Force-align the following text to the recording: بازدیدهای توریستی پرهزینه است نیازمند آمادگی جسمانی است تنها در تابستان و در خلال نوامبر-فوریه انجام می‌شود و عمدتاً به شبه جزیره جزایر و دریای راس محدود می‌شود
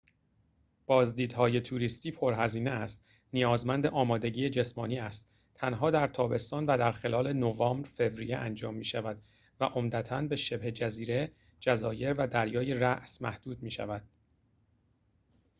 بازدیدهای 0.85 1.61
توریستی 1.61 2.11
پرهزینه 2.11 2.71
است 2.71 3.05
نیازمند 3.33 3.85
آمادگی 3.85 4.49
جسمانی 4.49 4.99
است 4.99 5.29
تنها 5.55 5.91
در 5.91 6.07
تابستان 6.07 6.65
و 6.65 6.77
در 6.77 6.91
خلال 6.91 7.33
نوامبر-فوریه 7.33 8.37
انجام 8.37 8.75
می‌شود 8.75 9.21
و 9.59 9.65
عمدتاً 9.65 10.21
به 10.21 10.35
شبه 10.35 10.71
جزیره 10.71 11.31
جزایر 11.59 12.13
و 12.13 12.27
دریای 12.27 12.73
راس 12.73 13.21
محدود 13.21 13.63
می‌شود 13.63 14.01